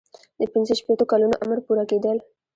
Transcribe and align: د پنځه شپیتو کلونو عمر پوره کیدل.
د 0.39 0.41
پنځه 0.53 0.73
شپیتو 0.79 1.03
کلونو 1.11 1.35
عمر 1.43 1.59
پوره 1.65 1.83
کیدل. 1.91 2.17